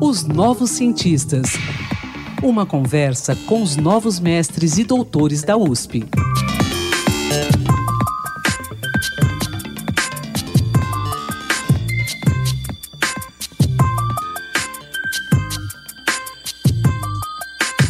[0.00, 1.52] Os Novos Cientistas.
[2.42, 6.04] Uma conversa com os novos mestres e doutores da USP.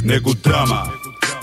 [0.05, 0.93] Nego drama,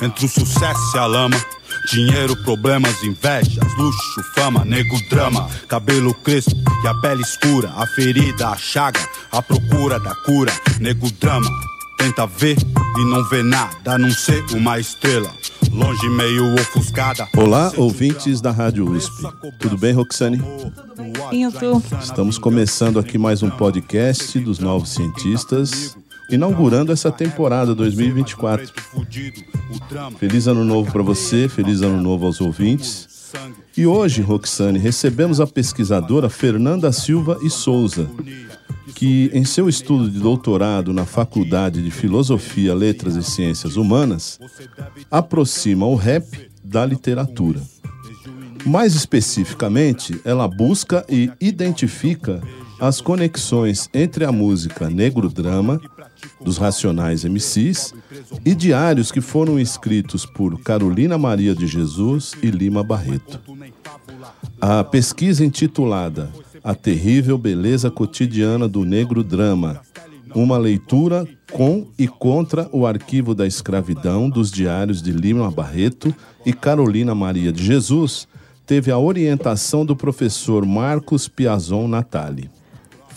[0.02, 1.59] entre o sucesso e a lama.
[1.92, 8.50] Dinheiro, problemas, invejas, luxo, fama, nego drama, cabelo crespo e a pele escura, a ferida,
[8.50, 9.00] a chaga,
[9.32, 11.50] a procura da cura, nego drama.
[11.98, 12.58] Tenta ver
[12.96, 15.34] e não vê nada, a não ser uma estrela.
[15.72, 17.28] Longe, meio ofuscada.
[17.36, 19.28] Olá, ouvintes da Rádio USP.
[19.60, 20.40] Tudo bem, Roxane?
[21.32, 21.84] Indo.
[22.00, 25.98] Estamos começando aqui mais um podcast dos Novos Cientistas,
[26.30, 28.72] inaugurando essa temporada 2024.
[30.18, 33.08] Feliz ano novo para você, feliz ano novo aos ouvintes.
[33.78, 38.10] E hoje, Roxane, recebemos a pesquisadora Fernanda Silva e Souza,
[38.96, 44.40] que em seu estudo de doutorado na Faculdade de Filosofia, Letras e Ciências Humanas,
[45.10, 47.62] aproxima o rap da literatura.
[48.66, 52.42] Mais especificamente, ela busca e identifica
[52.80, 55.82] as conexões entre a música negro-drama
[56.42, 57.94] dos Racionais MCs
[58.46, 63.40] e diários que foram escritos por Carolina Maria de Jesus e Lima Barreto.
[64.62, 66.30] A pesquisa intitulada
[66.64, 69.82] A Terrível Beleza Cotidiana do Negro Drama,
[70.34, 76.14] uma leitura com e contra o arquivo da escravidão dos diários de Lima Barreto
[76.46, 78.28] e Carolina Maria de Jesus,
[78.66, 82.50] teve a orientação do professor Marcos Piazon Natali.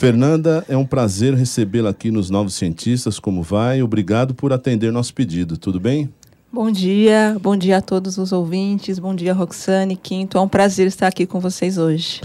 [0.03, 3.20] Fernanda, é um prazer recebê-la aqui nos Novos Cientistas.
[3.20, 3.84] Como vai?
[3.84, 5.56] Obrigado por atender nosso pedido.
[5.56, 6.12] Tudo bem?
[6.53, 10.36] Bom dia, bom dia a todos os ouvintes, bom dia Roxane, Quinto.
[10.36, 12.20] É um prazer estar aqui com vocês hoje.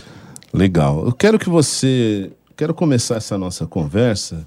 [0.52, 1.06] Legal.
[1.06, 2.32] Eu quero que você.
[2.56, 4.44] Quero começar essa nossa conversa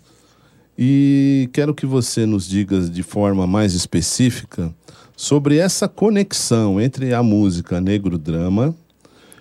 [0.76, 4.74] e quero que você nos diga de forma mais específica
[5.16, 8.74] sobre essa conexão entre a música negro-drama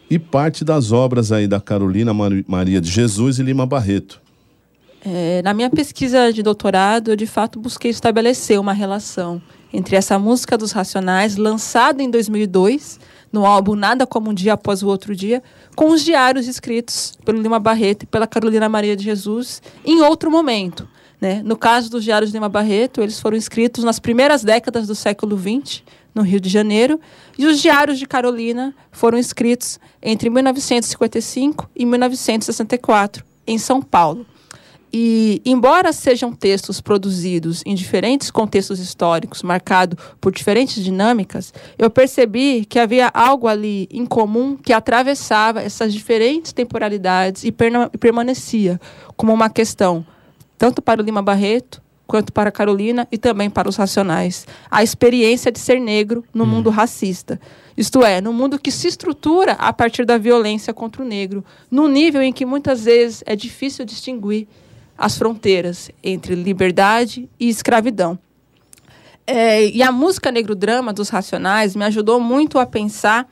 [0.09, 2.13] e parte das obras aí da Carolina
[2.47, 4.21] Maria de Jesus e Lima Barreto.
[5.05, 10.17] É, na minha pesquisa de doutorado, eu de fato busquei estabelecer uma relação entre essa
[10.17, 12.99] música dos Racionais, lançada em 2002,
[13.31, 15.43] no álbum Nada Como Um Dia Após o Outro Dia,
[15.75, 20.31] com os diários escritos pelo Lima Barreto e pela Carolina Maria de Jesus em outro
[20.31, 20.87] momento.
[21.21, 21.41] Né?
[21.43, 25.37] No caso dos diários de Lima Barreto, eles foram escritos nas primeiras décadas do século
[25.37, 25.83] XX,
[26.13, 26.99] no Rio de Janeiro,
[27.37, 34.25] e os diários de Carolina foram escritos entre 1955 e 1964, em São Paulo.
[34.91, 42.65] E, embora sejam textos produzidos em diferentes contextos históricos, marcados por diferentes dinâmicas, eu percebi
[42.65, 47.53] que havia algo ali em comum que atravessava essas diferentes temporalidades e
[47.99, 48.81] permanecia
[49.15, 50.03] como uma questão,
[50.57, 54.47] tanto para o Lima Barreto quanto para Carolina e também para os racionais.
[54.71, 56.47] A experiência de ser negro no hum.
[56.47, 57.39] mundo racista.
[57.77, 61.87] Isto é, no mundo que se estrutura a partir da violência contra o negro, num
[61.87, 64.47] nível em que muitas vezes é difícil distinguir
[64.97, 68.17] as fronteiras entre liberdade e escravidão.
[69.27, 73.29] É, e a música negro-drama dos Racionais me ajudou muito a pensar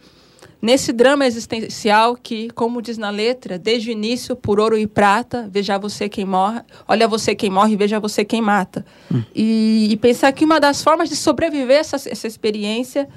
[0.67, 5.47] Nesse drama existencial que, como diz na letra, desde o início, por ouro e prata,
[5.49, 8.85] veja você quem morre, olha você quem morre, veja você quem mata.
[9.09, 9.23] Hum.
[9.33, 13.07] E, e, pensar que uma das formas de sobreviver essa, essa experiência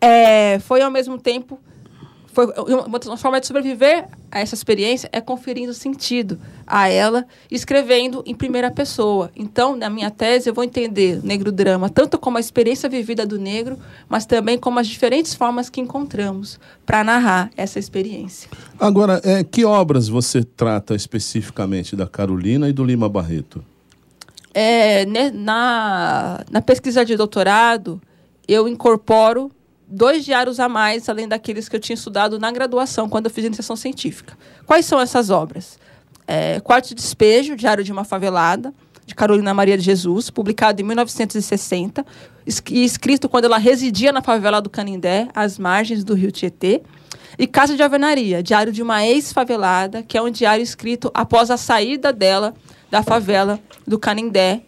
[0.00, 1.58] é, foi, ao mesmo tempo,
[2.38, 2.46] foi
[3.06, 8.70] uma forma de sobreviver a essa experiência é conferindo sentido a ela, escrevendo em primeira
[8.70, 9.28] pessoa.
[9.34, 13.40] Então, na minha tese, eu vou entender negro drama tanto como a experiência vivida do
[13.40, 13.76] negro,
[14.08, 18.48] mas também como as diferentes formas que encontramos para narrar essa experiência.
[18.78, 23.64] Agora, é, que obras você trata especificamente da Carolina e do Lima Barreto?
[24.54, 28.00] É, né, na, na pesquisa de doutorado,
[28.46, 29.50] eu incorporo
[29.88, 33.44] dois diários a mais, além daqueles que eu tinha estudado na graduação, quando eu fiz
[33.44, 34.36] iniciação científica.
[34.66, 35.78] Quais são essas obras?
[36.26, 38.74] É, Quarto de Despejo, Diário de uma Favelada,
[39.06, 42.04] de Carolina Maria de Jesus, publicado em 1960,
[42.70, 46.82] e escrito quando ela residia na favela do Canindé, às margens do rio Tietê.
[47.38, 51.56] E Casa de Alvenaria, Diário de uma Ex-Favelada, que é um diário escrito após a
[51.56, 52.52] saída dela
[52.90, 54.62] da favela do Canindé,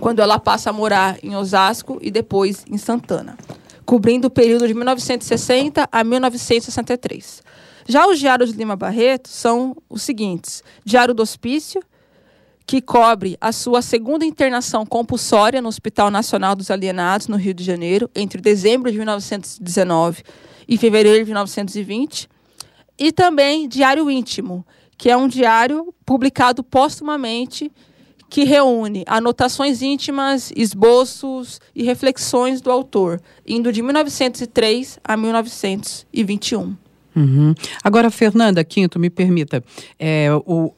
[0.00, 3.36] quando ela passa a morar em Osasco e depois em Santana
[3.84, 7.42] cobrindo o período de 1960 a 1963.
[7.86, 11.82] Já os diários de Lima Barreto são os seguintes: Diário do Hospício,
[12.66, 17.62] que cobre a sua segunda internação compulsória no Hospital Nacional dos Alienados, no Rio de
[17.62, 20.22] Janeiro, entre dezembro de 1919
[20.66, 22.28] e fevereiro de 1920.
[22.98, 24.64] E também Diário Íntimo,
[24.96, 27.70] que é um diário publicado póstumamente
[28.28, 36.76] que reúne anotações íntimas, esboços e reflexões do autor, indo de 1903 a 1921.
[37.16, 37.54] Uhum.
[37.82, 39.62] Agora, Fernanda Quinto, me permita,
[39.98, 40.74] é, o,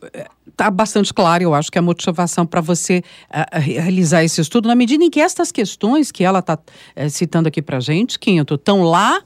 [0.47, 4.75] está bastante claro, eu acho que a motivação para você uh, realizar esse estudo, na
[4.75, 8.83] medida em que estas questões que ela está uh, citando aqui para gente, Quinto, estão
[8.83, 9.23] lá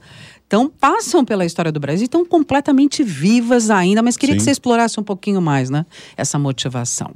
[0.51, 4.37] então passam pela história do Brasil, estão completamente vivas ainda, mas queria Sim.
[4.39, 5.85] que você explorasse um pouquinho mais, né,
[6.17, 7.15] essa motivação.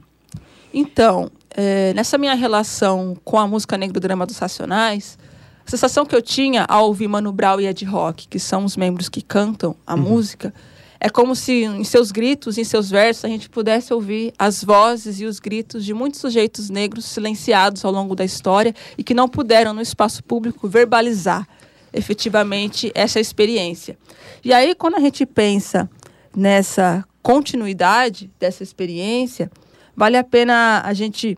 [0.78, 5.18] Então, é, nessa minha relação com a música negra do drama dos Racionais,
[5.66, 8.76] a sensação que eu tinha ao ouvir Mano Brown e Ed Rock, que são os
[8.76, 10.02] membros que cantam a uhum.
[10.02, 10.54] música,
[11.00, 15.22] é como se em seus gritos, em seus versos, a gente pudesse ouvir as vozes
[15.22, 19.30] e os gritos de muitos sujeitos negros silenciados ao longo da história e que não
[19.30, 21.48] puderam, no espaço público, verbalizar
[21.94, 23.98] efetivamente essa experiência.
[24.44, 25.90] E aí, quando a gente pensa
[26.36, 29.50] nessa continuidade dessa experiência,
[29.96, 31.38] vale a pena a gente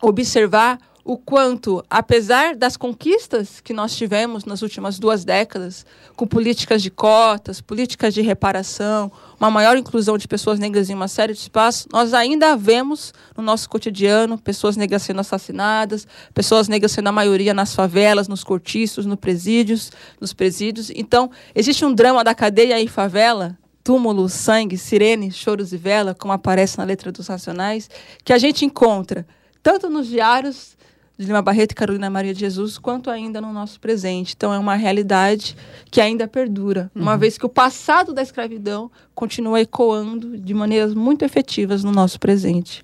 [0.00, 6.82] observar o quanto, apesar das conquistas que nós tivemos nas últimas duas décadas, com políticas
[6.82, 11.40] de cotas, políticas de reparação, uma maior inclusão de pessoas negras em uma série de
[11.40, 17.12] espaços, nós ainda vemos no nosso cotidiano pessoas negras sendo assassinadas, pessoas negras sendo a
[17.12, 20.90] maioria nas favelas, nos cortiços, nos presídios, nos presídios.
[20.94, 26.32] Então, existe um drama da cadeia em favela túmulo, sangue, sirene, choros e vela, como
[26.32, 27.88] aparece na letra dos Racionais,
[28.24, 29.26] que a gente encontra
[29.62, 30.76] tanto nos diários
[31.18, 34.32] de Lima Barreto e Carolina Maria de Jesus, quanto ainda no nosso presente.
[34.34, 35.54] Então é uma realidade
[35.90, 37.02] que ainda perdura, uhum.
[37.02, 42.18] uma vez que o passado da escravidão continua ecoando de maneiras muito efetivas no nosso
[42.18, 42.82] presente.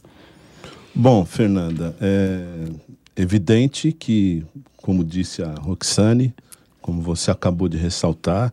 [0.95, 2.69] Bom, Fernanda, é
[3.17, 4.45] evidente que,
[4.77, 6.35] como disse a Roxane,
[6.83, 8.53] como você acabou de ressaltar,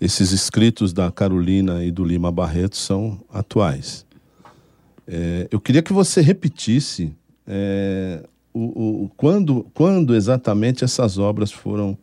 [0.00, 4.06] esses escritos da Carolina e do Lima Barreto são atuais.
[5.06, 7.12] É, eu queria que você repetisse
[7.46, 8.22] é,
[8.52, 11.96] o, o, quando, quando exatamente essas obras foram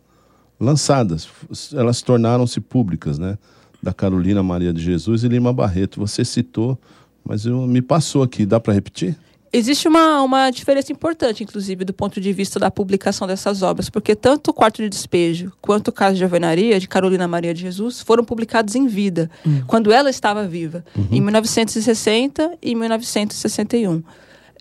[0.60, 1.28] lançadas.
[1.74, 3.38] Elas tornaram-se públicas, né?
[3.82, 6.00] Da Carolina Maria de Jesus e Lima Barreto.
[6.00, 6.80] Você citou,
[7.24, 8.46] mas eu, me passou aqui.
[8.46, 9.16] Dá para repetir?
[9.58, 14.16] Existe uma, uma diferença importante, inclusive, do ponto de vista da publicação dessas obras, porque
[14.16, 18.02] tanto o Quarto de Despejo quanto o Caso de Alvenaria, de Carolina Maria de Jesus,
[18.02, 19.64] foram publicados em vida, uhum.
[19.66, 21.08] quando ela estava viva, uhum.
[21.12, 24.04] em 1960 e 1961.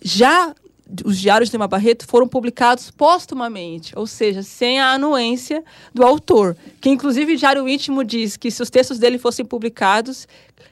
[0.02, 0.55] Já
[1.04, 6.56] os diários de Lima Barreto foram publicados póstumamente, ou seja, sem a anuência do autor,
[6.81, 10.28] que inclusive o Diário Íntimo diz que se os textos dele fossem publicados,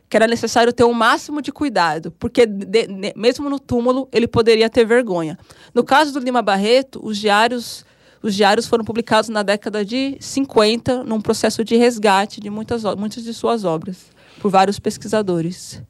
[0.09, 4.09] que era necessário ter o um máximo de cuidado, porque de, de, mesmo no túmulo
[4.13, 5.39] ele poderia ter vergonha.
[5.73, 7.85] No caso do Lima Barreto, os diários
[8.23, 13.25] os diários foram publicados na década de 50, num processo de resgate de muitas, muitas
[13.25, 15.83] de suas obras, por vários pesquisadores.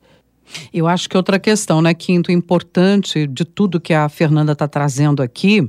[0.72, 5.22] Eu acho que outra questão, né, Quinto, importante de tudo que a Fernanda está trazendo
[5.22, 5.68] aqui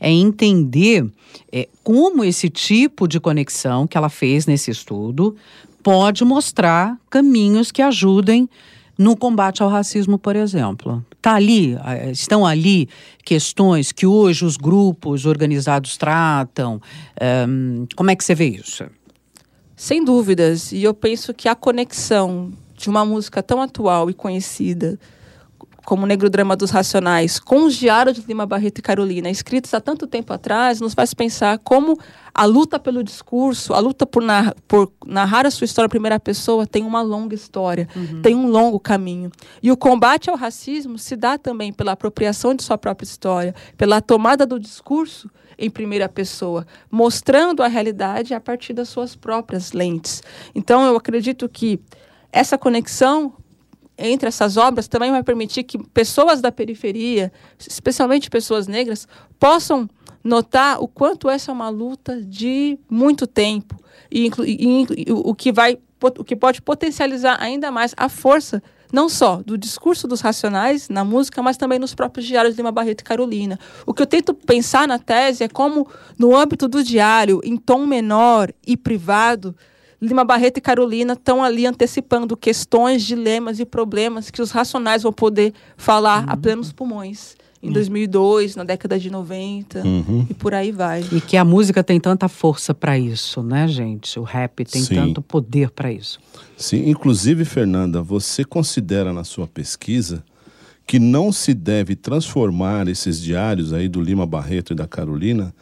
[0.00, 1.06] é entender
[1.52, 5.36] é, como esse tipo de conexão que ela fez nesse estudo
[5.82, 8.48] pode mostrar caminhos que ajudem
[8.96, 11.04] no combate ao racismo, por exemplo.
[11.20, 11.76] Tá ali,
[12.12, 12.88] estão ali
[13.24, 16.80] questões que hoje os grupos organizados tratam.
[17.48, 18.84] Um, como é que você vê isso?
[19.76, 20.70] Sem dúvidas.
[20.70, 22.52] E eu penso que a conexão
[22.84, 24.98] de uma música tão atual e conhecida
[25.84, 29.74] como o Negro Drama dos Racionais, com os diários de Lima Barreto e Carolina, escritos
[29.74, 31.98] há tanto tempo atrás, nos faz pensar como
[32.34, 36.18] a luta pelo discurso, a luta por, narra, por narrar a sua história em primeira
[36.18, 38.22] pessoa tem uma longa história, uhum.
[38.22, 39.30] tem um longo caminho.
[39.62, 44.00] E o combate ao racismo se dá também pela apropriação de sua própria história, pela
[44.00, 50.22] tomada do discurso em primeira pessoa, mostrando a realidade a partir das suas próprias lentes.
[50.54, 51.80] Então, eu acredito que
[52.34, 53.32] essa conexão
[53.96, 59.06] entre essas obras também vai permitir que pessoas da periferia, especialmente pessoas negras,
[59.38, 59.88] possam
[60.22, 63.78] notar o quanto essa é uma luta de muito tempo
[64.10, 68.62] e, e, e o que vai o que pode potencializar ainda mais a força
[68.92, 72.70] não só do discurso dos racionais na música, mas também nos próprios diários de Lima
[72.70, 73.58] Barreto e Carolina.
[73.86, 75.88] O que eu tento pensar na tese é como,
[76.18, 79.56] no âmbito do diário, em tom menor e privado,
[80.00, 85.12] Lima Barreto e Carolina estão ali antecipando questões, dilemas e problemas que os racionais vão
[85.12, 86.30] poder falar uhum.
[86.30, 87.36] a plenos pulmões.
[87.62, 88.58] Em 2002, uhum.
[88.58, 90.26] na década de 90 uhum.
[90.28, 91.02] e por aí vai.
[91.10, 94.18] E que a música tem tanta força para isso, né, gente?
[94.20, 94.96] O rap tem Sim.
[94.96, 96.18] tanto poder para isso.
[96.58, 100.22] Sim, inclusive, Fernanda, você considera na sua pesquisa
[100.86, 105.54] que não se deve transformar esses diários aí do Lima Barreto e da Carolina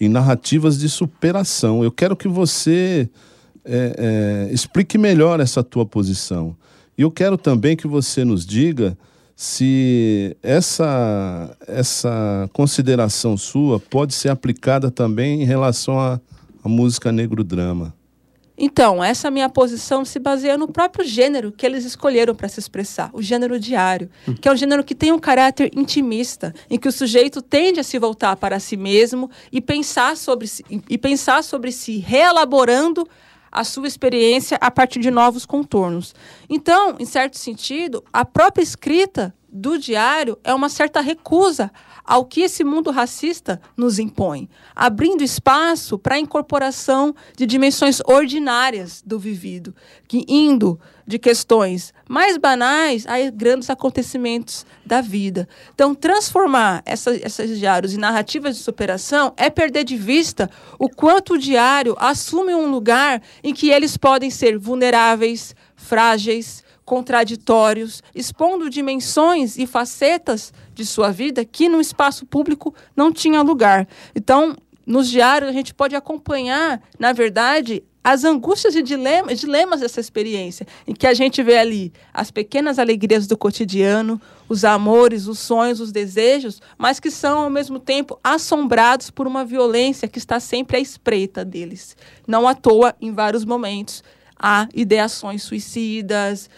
[0.00, 1.84] em narrativas de superação.
[1.84, 3.08] Eu quero que você
[3.64, 6.56] é, é, explique melhor essa tua posição.
[6.96, 8.96] E eu quero também que você nos diga
[9.34, 16.20] se essa, essa consideração sua pode ser aplicada também em relação à,
[16.62, 17.94] à música negro-drama.
[18.56, 23.10] Então, essa minha posição se baseia no próprio gênero que eles escolheram para se expressar,
[23.12, 24.08] o gênero diário,
[24.40, 27.82] que é um gênero que tem um caráter intimista, em que o sujeito tende a
[27.82, 33.08] se voltar para si mesmo e pensar sobre si, e pensar sobre si, reelaborando
[33.54, 36.14] a sua experiência a partir de novos contornos.
[36.50, 41.70] Então, em certo sentido, a própria escrita do diário é uma certa recusa
[42.04, 49.02] ao que esse mundo racista nos impõe, abrindo espaço para a incorporação de dimensões ordinárias
[49.04, 49.74] do vivido,
[50.06, 55.48] que indo de questões mais banais a grandes acontecimentos da vida.
[55.74, 61.38] Então, transformar esses diários em narrativas de superação é perder de vista o quanto o
[61.38, 69.66] diário assume um lugar em que eles podem ser vulneráveis, frágeis, contraditórios, expondo dimensões e
[69.66, 73.88] facetas de sua vida que no espaço público não tinha lugar.
[74.14, 79.98] Então, nos diários a gente pode acompanhar, na verdade, as angústias e dilemas, dilemas dessa
[79.98, 85.38] experiência, em que a gente vê ali as pequenas alegrias do cotidiano, os amores, os
[85.38, 90.38] sonhos, os desejos, mas que são ao mesmo tempo assombrados por uma violência que está
[90.38, 91.96] sempre à espreita deles.
[92.26, 94.04] Não à toa, em vários momentos,
[94.38, 96.50] há ideações suicidas,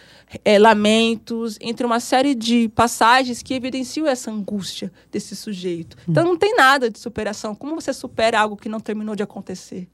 [0.45, 5.97] é, lamentos, entre uma série de passagens que evidenciam essa angústia desse sujeito.
[6.09, 7.55] Então não tem nada de superação.
[7.55, 9.89] Como você supera algo que não terminou de acontecer?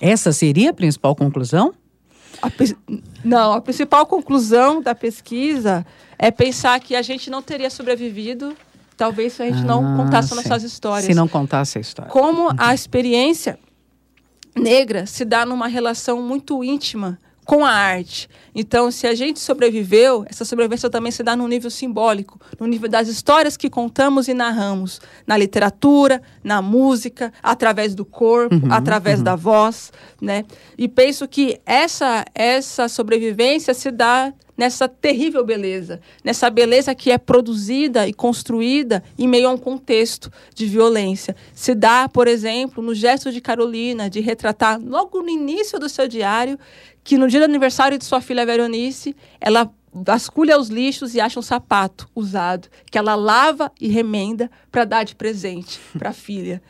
[0.00, 1.74] Essa seria a principal conclusão?
[2.40, 2.50] A,
[3.24, 5.84] não, a principal conclusão da pesquisa
[6.18, 8.54] é pensar que a gente não teria sobrevivido
[8.96, 10.34] talvez se a gente ah, não contasse sim.
[10.34, 11.06] nossas histórias.
[11.06, 12.10] Se não contasse a história.
[12.10, 13.58] Como a experiência
[14.56, 18.28] negra se dá numa relação muito íntima com a arte.
[18.54, 22.90] Então, se a gente sobreviveu, essa sobrevivência também se dá no nível simbólico, no nível
[22.90, 29.20] das histórias que contamos e narramos, na literatura, na música, através do corpo, uhum, através
[29.20, 29.24] uhum.
[29.24, 29.90] da voz,
[30.20, 30.44] né?
[30.76, 37.16] E penso que essa essa sobrevivência se dá nessa terrível beleza, nessa beleza que é
[37.16, 41.36] produzida e construída em meio a um contexto de violência.
[41.54, 46.08] Se dá, por exemplo, no gesto de Carolina de retratar logo no início do seu
[46.08, 46.58] diário
[47.04, 51.38] que no dia do aniversário de sua filha Veronice, ela vasculha os lixos e acha
[51.38, 56.60] um sapato usado, que ela lava e remenda para dar de presente para a filha,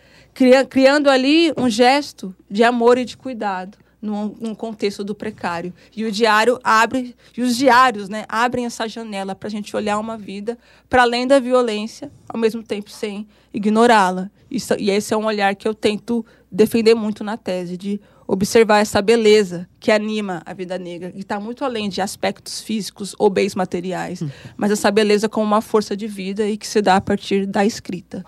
[0.69, 3.77] criando ali um gesto de amor e de cuidado.
[4.01, 5.75] Num, num, contexto do precário.
[5.97, 9.99] E o diário abre, e os diários né, abrem essa janela para a gente olhar
[9.99, 10.57] uma vida
[10.89, 14.31] para além da violência, ao mesmo tempo sem ignorá-la.
[14.49, 19.01] E esse é um olhar que eu tento defender muito na tese, de observar essa
[19.01, 23.55] beleza que anima a vida negra, que está muito além de aspectos físicos ou bens
[23.55, 24.31] materiais, uhum.
[24.55, 27.65] mas essa beleza como uma força de vida e que se dá a partir da
[27.65, 28.25] escrita.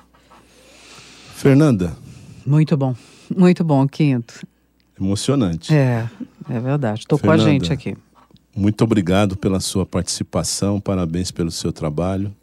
[1.34, 1.94] Fernanda.
[2.46, 2.96] Muito bom,
[3.36, 4.46] muito bom, Quinto.
[5.00, 5.74] Emocionante.
[5.74, 6.08] É,
[6.48, 7.00] é verdade.
[7.00, 7.96] Estou com a gente aqui.
[8.54, 12.34] Muito obrigado pela sua participação, parabéns pelo seu trabalho.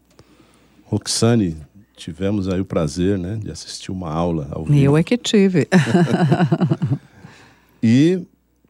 [0.85, 1.57] Roxane,
[1.95, 4.79] tivemos aí o prazer né, de assistir uma aula ao vivo.
[4.79, 5.67] Eu é que tive.
[7.83, 8.21] e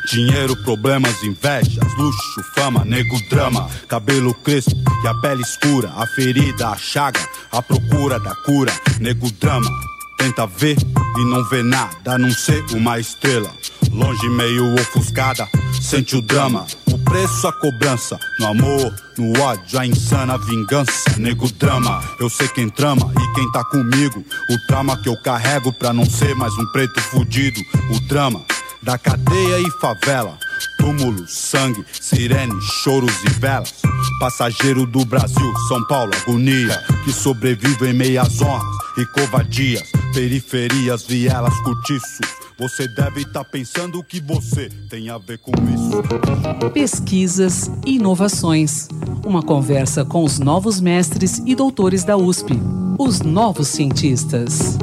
[0.06, 4.70] Dinheiro, problemas, invejas, luxo, fama, nego, drama, cabelo crespo
[5.02, 7.20] e a pele escura, a ferida, a chaga,
[7.50, 9.68] a procura da cura, nego, drama.
[10.16, 10.76] Tenta ver
[11.16, 13.50] e não vê nada, a não ser uma estrela.
[13.90, 15.48] Longe, meio ofuscada,
[15.82, 16.66] sente o drama.
[16.86, 18.18] O preço, a cobrança.
[18.38, 21.18] No amor, no ódio, a insana vingança.
[21.18, 24.24] Nego drama, eu sei quem trama e quem tá comigo.
[24.50, 27.60] O trauma que eu carrego pra não ser mais um preto fudido.
[27.90, 28.44] O drama
[28.86, 30.38] da cadeia e favela.
[30.78, 33.74] Túmulo, sangue, sirene, choros e velas.
[34.20, 36.80] Passageiro do Brasil, São Paulo, agonia.
[37.04, 38.62] Que sobrevive em meias honras
[38.96, 39.82] e covadias.
[40.14, 42.20] Periferias, vielas, cortiços.
[42.60, 46.70] Você deve estar tá pensando o que você tem a ver com isso.
[46.72, 48.88] Pesquisas e inovações.
[49.26, 52.52] Uma conversa com os novos mestres e doutores da USP.
[52.98, 54.78] Os novos cientistas.